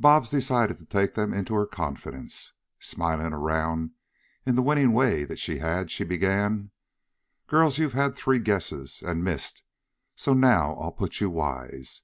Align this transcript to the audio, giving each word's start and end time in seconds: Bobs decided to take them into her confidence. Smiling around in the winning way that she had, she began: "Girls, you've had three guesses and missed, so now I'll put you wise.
Bobs 0.00 0.30
decided 0.32 0.78
to 0.78 0.84
take 0.84 1.14
them 1.14 1.32
into 1.32 1.54
her 1.54 1.64
confidence. 1.64 2.54
Smiling 2.80 3.32
around 3.32 3.92
in 4.44 4.56
the 4.56 4.62
winning 4.64 4.90
way 4.92 5.22
that 5.22 5.38
she 5.38 5.58
had, 5.58 5.92
she 5.92 6.02
began: 6.02 6.72
"Girls, 7.46 7.78
you've 7.78 7.92
had 7.92 8.16
three 8.16 8.40
guesses 8.40 9.00
and 9.00 9.22
missed, 9.22 9.62
so 10.16 10.34
now 10.34 10.74
I'll 10.74 10.90
put 10.90 11.20
you 11.20 11.30
wise. 11.30 12.02